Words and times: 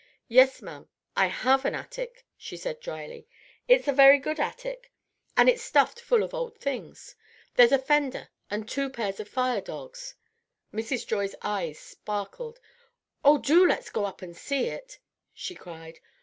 "Yes, 0.29 0.63
ma'am, 0.63 0.89
I 1.15 1.27
have 1.27 1.63
an 1.63 1.75
attic," 1.75 2.25
she 2.35 2.57
said 2.57 2.79
dryly. 2.79 3.27
"It's 3.67 3.87
a 3.87 3.93
very 3.93 4.17
good 4.17 4.39
attic, 4.39 4.91
and 5.37 5.47
it's 5.47 5.61
stuffed 5.61 5.99
full 6.01 6.23
of 6.23 6.33
old 6.33 6.57
things. 6.57 7.15
There's 7.53 7.71
a 7.71 7.77
fender 7.77 8.29
and 8.49 8.67
two 8.67 8.89
pairs 8.89 9.19
of 9.19 9.29
fire 9.29 9.61
dogs" 9.61 10.15
Mrs. 10.73 11.05
Joy's 11.05 11.35
eyes 11.43 11.77
sparkled. 11.77 12.59
"Oh, 13.23 13.37
do 13.37 13.67
let 13.67 13.77
us 13.77 13.89
go 13.91 14.05
up 14.05 14.23
and 14.23 14.35
see 14.35 14.69
it!" 14.69 14.97
she 15.35 15.53
cried. 15.53 15.99